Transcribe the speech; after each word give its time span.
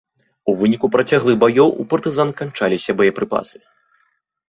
У 0.51 0.55
выніку 0.61 0.89
працяглых 0.95 1.35
баёў 1.45 1.69
у 1.85 1.87
партызан 1.93 2.29
канчаліся 2.43 2.91
боепрыпасы. 3.03 3.57